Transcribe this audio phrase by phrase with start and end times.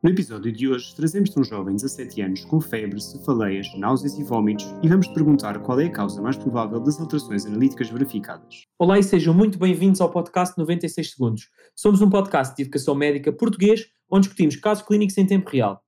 [0.00, 4.22] No episódio de hoje, trazemos-te um jovem de 17 anos com febre, cefaleias, náuseas e
[4.22, 8.62] vômitos e vamos-te perguntar qual é a causa mais provável das alterações analíticas verificadas.
[8.78, 11.50] Olá e sejam muito bem-vindos ao podcast 96 Segundos.
[11.74, 15.82] Somos um podcast de educação médica português onde discutimos casos clínicos em tempo real.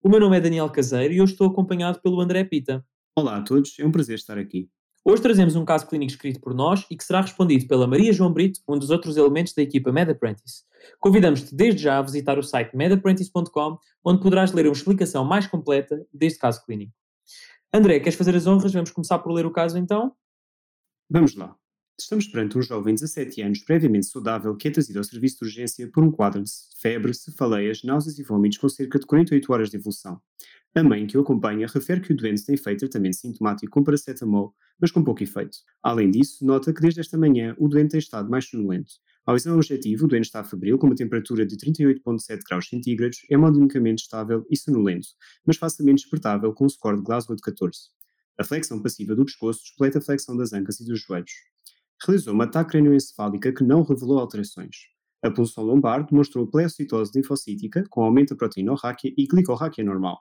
[0.00, 2.86] O meu nome é Daniel Caseiro e eu estou acompanhado pelo André Pita.
[3.16, 4.70] Olá a todos, é um prazer estar aqui.
[5.08, 8.32] Hoje trazemos um caso clínico escrito por nós e que será respondido pela Maria João
[8.32, 10.64] Brito, um dos outros elementos da equipa MedApprentice.
[10.98, 16.04] Convidamos-te desde já a visitar o site medapprentice.com, onde poderás ler uma explicação mais completa
[16.12, 16.92] deste caso clínico.
[17.72, 18.72] André, queres fazer as honras?
[18.72, 20.12] Vamos começar por ler o caso então?
[21.08, 21.54] Vamos lá.
[21.96, 25.44] Estamos perante um jovem de 17 anos previamente saudável que é trazido ao serviço de
[25.44, 26.50] urgência por um quadro de
[26.80, 30.20] febre, cefaleias, náuseas e vômitos com cerca de 48 horas de evolução.
[30.76, 34.54] A mãe que o acompanha refere que o doente tem feito tratamento sintomático com paracetamol,
[34.78, 35.56] mas com pouco efeito.
[35.82, 38.90] Além disso, nota que desde esta manhã o doente tem estado mais sonolento.
[39.24, 43.32] Ao exame objetivo, o doente está febril com uma temperatura de 38,7 graus centígrados, é
[43.32, 45.08] hemodinamicamente estável e sonolento,
[45.46, 47.78] mas facilmente despertável com um score de Glasgow de 14.
[48.38, 51.32] A flexão passiva do pescoço despleta a flexão das ancas e dos joelhos.
[52.06, 54.76] Realizou uma ataque cranioencefálica que não revelou alterações.
[55.22, 60.18] A punção lombar demonstrou pleocitose linfocítica com aumento da proteína ráquea e glicorráquea normal.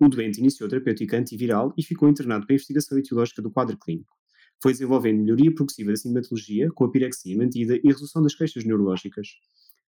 [0.00, 4.14] O doente iniciou terapêutica antiviral e ficou internado para investigação etiológica do quadro clínico.
[4.62, 9.28] Foi desenvolvendo melhoria progressiva da sintomatologia, com a pirexia mantida e resolução das queixas neurológicas.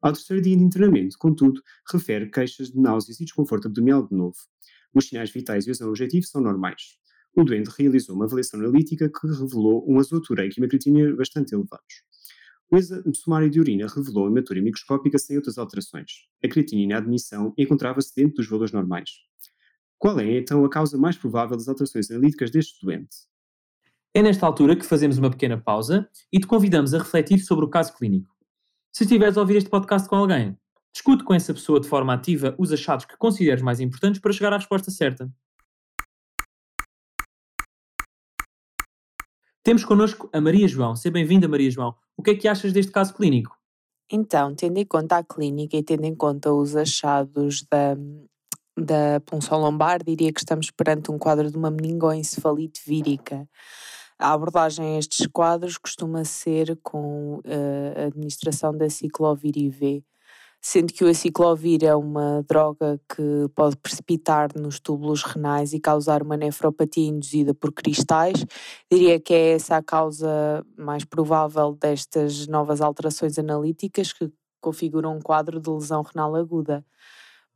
[0.00, 4.36] Ao terceiro dia de internamento, contudo, refere queixas de náuseas e desconforto abdominal de novo.
[4.94, 6.98] Os sinais vitais e o exame objetivo são normais.
[7.34, 11.52] O doente realizou uma avaliação analítica que revelou um azoto ureico e uma creatinina bastante
[11.54, 12.02] elevados.
[12.70, 16.28] O exame sumário de urina revelou hematura microscópica sem outras alterações.
[16.44, 19.10] A creatinina à admissão encontrava-se dentro dos valores normais.
[19.98, 23.16] Qual é, então, a causa mais provável das alterações analíticas deste doente?
[24.14, 27.68] É nesta altura que fazemos uma pequena pausa e te convidamos a refletir sobre o
[27.68, 28.32] caso clínico.
[28.92, 30.56] Se estiveres a ouvir este podcast com alguém,
[30.92, 34.52] discute com essa pessoa de forma ativa os achados que consideres mais importantes para chegar
[34.52, 35.30] à resposta certa.
[39.64, 40.94] Temos connosco a Maria João.
[40.96, 41.94] Seja bem-vinda, Maria João.
[42.16, 43.56] O que é que achas deste caso clínico?
[44.10, 47.94] Então, tendo em conta a clínica e tendo em conta os achados da,
[48.82, 53.48] da punção lombar, diria que estamos perante um quadro de uma meningoencefalite vírica.
[54.18, 57.42] A abordagem a estes quadros costuma ser com uh,
[57.96, 60.04] a administração da ciclovir IV,
[60.60, 66.22] sendo que o aciclovir é uma droga que pode precipitar nos túbulos renais e causar
[66.22, 68.44] uma nefropatia induzida por cristais.
[68.90, 75.20] Diria que é essa a causa mais provável destas novas alterações analíticas que configuram um
[75.20, 76.84] quadro de lesão renal aguda.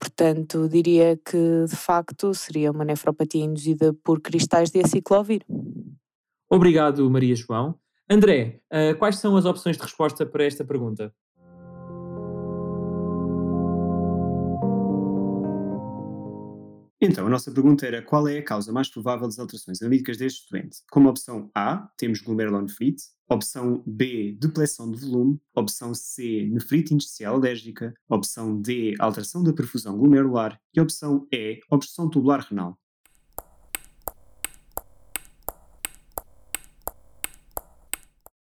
[0.00, 5.44] Portanto, diria que de facto seria uma nefropatia induzida por cristais de aciclovir.
[6.48, 7.78] Obrigado, Maria João.
[8.08, 11.14] André, uh, quais são as opções de resposta para esta pergunta?
[17.02, 20.46] Então, a nossa pergunta era qual é a causa mais provável das alterações analíticas deste
[20.50, 20.80] doente?
[20.90, 27.94] Como opção A, temos glomerulonefrite, opção B, depressão de volume, opção C, nefrite intersticial alérgica,
[28.06, 32.78] opção D, alteração da perfusão glomerular e opção E, obstrução tubular renal.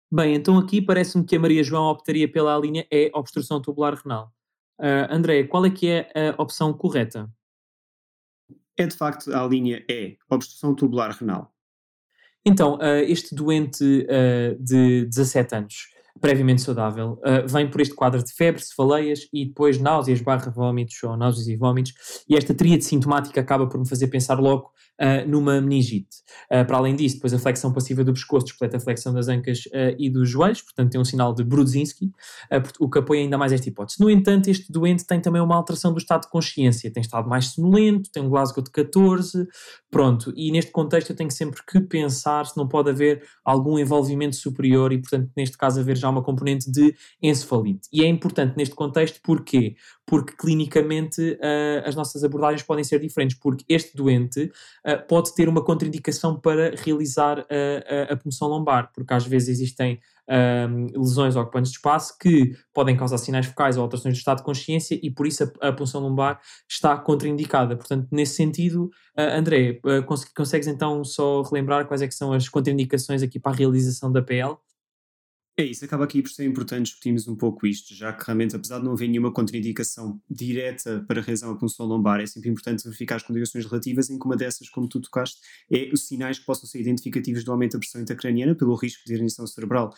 [0.08, 4.32] Bem, então aqui parece-me que a Maria João optaria pela linha E, obstrução tubular renal.
[4.78, 7.28] Uh, André, qual é que é a opção correta?
[8.76, 11.52] É de facto a linha E, obstrução tubular renal.
[12.44, 15.88] Então, uh, este doente uh, de 17 anos,
[16.20, 21.02] previamente saudável, uh, vem por este quadro de febre, cefaleias e depois náuseas barra vômitos
[21.02, 21.92] ou náuseas e vômitos,
[22.28, 26.16] e esta tríade sintomática acaba por me fazer pensar logo uh, numa meningite.
[26.50, 29.64] Uh, para além disso, depois a flexão passiva do pescoço despleta a flexão das ancas
[29.98, 32.10] e dos joelhos, portanto tem um sinal de Brudzinski,
[32.80, 34.00] o que apoia ainda mais esta hipótese.
[34.00, 37.46] No entanto, este doente tem também uma alteração do estado de consciência, tem estado mais
[37.46, 39.46] sonolento, tem um Glasgow de 14,
[39.90, 44.36] pronto, e neste contexto eu tenho sempre que pensar se não pode haver algum envolvimento
[44.36, 47.88] superior e, portanto, neste caso haver já uma componente de encefalite.
[47.92, 49.76] E é importante neste contexto porquê?
[50.06, 54.50] Porque clinicamente uh, as nossas abordagens podem ser diferentes, porque este doente
[54.86, 59.48] uh, pode ter uma contraindicação para realizar a, a, a punção lombar, porque às vezes
[59.48, 64.38] existem um, lesões ocupantes de espaço que podem causar sinais focais ou alterações do estado
[64.38, 67.76] de consciência e por isso a, a punção lombar está contraindicada.
[67.76, 72.32] Portanto, nesse sentido, uh, André, uh, cons consegues então só relembrar quais é que são
[72.32, 74.56] as contraindicações aqui para a realização da PL?
[75.58, 78.78] É isso, acaba aqui por ser importante discutirmos um pouco isto, já que realmente, apesar
[78.78, 82.84] de não haver nenhuma contraindicação direta para a razão da punção lombar, é sempre importante
[82.84, 85.40] verificar as contraindicações relativas, em que uma dessas, como tu tocaste,
[85.72, 89.14] é os sinais que possam ser identificativos do aumento da pressão intracraniana pelo risco de
[89.14, 89.94] herniação cerebral.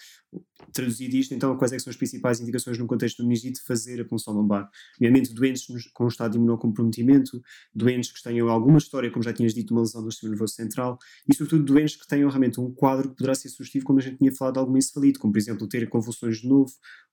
[0.72, 4.00] Traduzido isto, então, quais é são as principais indicações no contexto do meningite de fazer
[4.00, 4.70] a punção lombar?
[4.94, 7.42] Obviamente, doentes com um estado de imunocomprometimento,
[7.74, 11.00] doentes que tenham alguma história, como já tinhas dito, uma lesão do sistema nervoso central,
[11.28, 14.18] e sobretudo doentes que tenham realmente um quadro que poderá ser sugestivo, como a gente
[14.18, 16.70] tinha falado, de alguma encefalite, como por exemplo exemplo, ter convulsões de novo,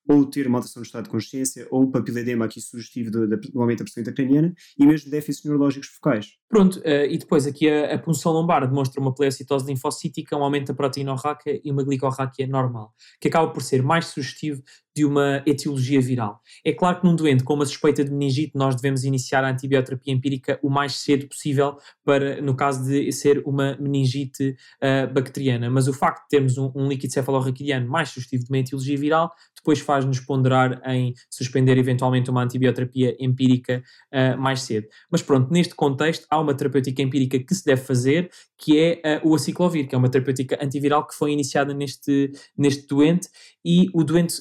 [0.07, 3.61] ou ter uma alteração do estado de consciência, ou um papiledema aqui sugestivo do, do
[3.61, 6.33] aumento da pressão intracraniana, e mesmo déficits neurológicos focais.
[6.47, 10.67] Pronto, uh, e depois aqui a, a, punção lombar demonstra uma pleocitose linfocítica, um aumento
[10.67, 14.61] da proteína orráquea e uma glicorráquia normal, que acaba por ser mais sugestivo
[14.95, 16.41] de uma etiologia viral.
[16.63, 20.13] É claro que num doente com uma suspeita de meningite nós devemos iniciar a antibioterapia
[20.13, 25.87] empírica o mais cedo possível para, no caso de ser uma meningite uh, bacteriana, mas
[25.87, 29.31] o facto de termos um, um líquido cefalorraquidiano mais sugestivo de uma etiologia viral
[29.65, 33.83] depois faz-nos ponderar em suspender eventualmente uma antibioterapia empírica
[34.13, 34.87] uh, mais cedo.
[35.11, 38.29] Mas pronto, neste contexto há uma terapêutica empírica que se deve fazer,
[38.59, 42.85] que é uh, o aciclovir, que é uma terapêutica antiviral que foi iniciada neste, neste
[42.85, 43.27] doente
[43.65, 44.35] e o doente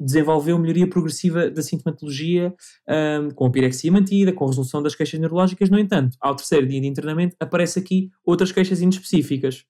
[0.00, 2.54] desenvolveu melhoria progressiva da sintomatologia
[2.88, 5.68] um, com a pirexia mantida, com a resolução das queixas neurológicas.
[5.68, 9.66] No entanto, ao terceiro dia de internamento, aparece aqui outras queixas inespecíficas.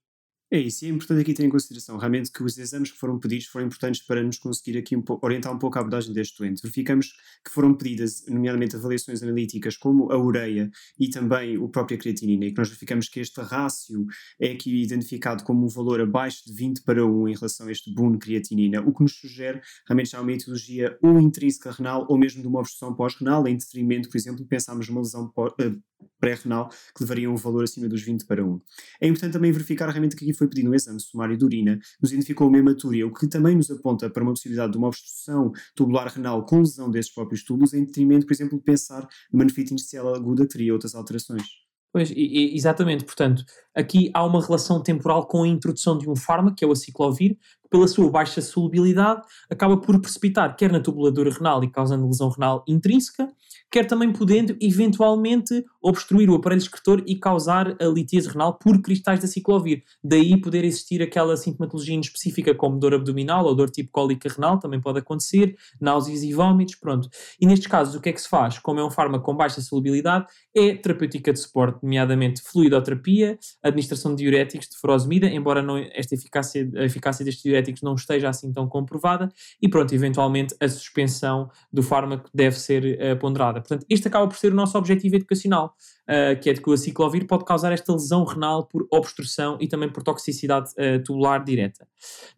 [0.52, 3.20] É isso, e é importante aqui ter em consideração realmente que os exames que foram
[3.20, 6.60] pedidos foram importantes para nos conseguir aqui um orientar um pouco a abordagem deste doente.
[6.60, 7.12] Verificamos
[7.44, 10.68] que foram pedidas, nomeadamente, avaliações analíticas como a ureia
[10.98, 14.04] e também o próprio creatinina, e que nós verificamos que este rácio
[14.40, 17.94] é aqui identificado como um valor abaixo de 20 para 1 em relação a este
[17.94, 22.42] boom creatinina, o que nos sugere realmente já uma etiologia ou intrínseca renal ou mesmo
[22.42, 25.76] de uma obstrução pós-renal, em detrimento, por exemplo, pensarmos numa lesão eh,
[26.18, 28.60] pré-renal que levaria um valor acima dos 20 para 1.
[29.00, 32.10] É importante também verificar realmente que aqui foi pedido um exame sumário de urina, nos
[32.12, 36.08] identificou uma hematúria, o que também nos aponta para uma possibilidade de uma obstrução tubular
[36.08, 40.14] renal com lesão desses próprios tubos, em detrimento, por exemplo, de pensar numa nefrite inicial
[40.14, 41.44] aguda que teria outras alterações.
[41.92, 43.44] Pois, exatamente, portanto,
[43.74, 47.36] aqui há uma relação temporal com a introdução de um fármaco, que é o aciclovir,
[47.62, 52.28] que pela sua baixa solubilidade acaba por precipitar quer na tubuladura renal e causando lesão
[52.28, 53.28] renal intrínseca,
[53.70, 59.20] quer também podendo eventualmente obstruir o aparelho excretor e causar a litíase renal por cristais
[59.20, 59.82] da ciclovir.
[60.02, 64.80] Daí poder existir aquela sintomatologia específica como dor abdominal ou dor tipo cólica renal, também
[64.80, 67.08] pode acontecer, náuseas e vômitos, pronto.
[67.40, 68.58] E nestes casos o que é que se faz?
[68.58, 74.22] Como é um fármaco com baixa solubilidade, é terapêutica de suporte, nomeadamente fluidoterapia, administração de
[74.22, 78.68] diuréticos de furosemida, embora não, esta eficácia, a eficácia destes diuréticos não esteja assim tão
[78.68, 79.28] comprovada,
[79.60, 83.60] e pronto, eventualmente a suspensão do fármaco deve ser uh, ponderada.
[83.60, 85.69] Portanto, este acaba por ser o nosso objetivo educacional,
[86.08, 89.68] uh, que é de que o aciclovir pode causar esta lesão renal por obstrução e
[89.68, 91.86] também por toxicidade uh, tubular direta.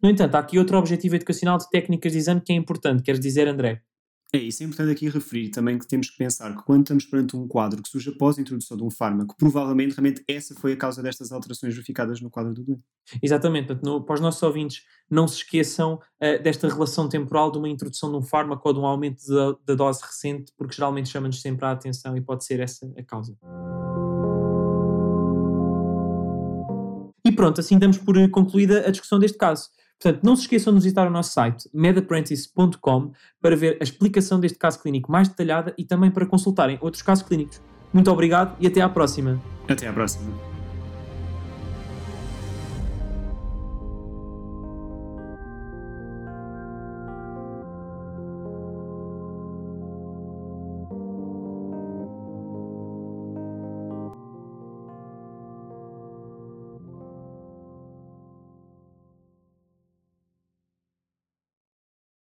[0.01, 3.19] No entanto, há aqui outro objetivo educacional de técnicas de exame que é importante, queres
[3.19, 3.81] dizer, André?
[4.35, 7.37] É isso, é importante aqui referir também que temos que pensar que quando estamos perante
[7.37, 10.75] um quadro que surge após a introdução de um fármaco, provavelmente realmente essa foi a
[10.75, 12.81] causa destas alterações verificadas no quadro do doente.
[13.21, 17.59] Exatamente, portanto, no, para os nossos ouvintes, não se esqueçam uh, desta relação temporal de
[17.59, 19.21] uma introdução de um fármaco ou de um aumento
[19.63, 23.37] da, dose recente, porque geralmente chama-nos sempre a atenção e pode ser essa a causa.
[27.23, 29.69] E pronto, assim damos por concluída a discussão deste caso.
[30.03, 34.57] Portanto, não se esqueçam de visitar o nosso site medapprentice.com para ver a explicação deste
[34.57, 37.61] caso clínico mais detalhada e também para consultarem outros casos clínicos.
[37.93, 39.41] Muito obrigado e até à próxima.
[39.65, 40.52] Até à próxima.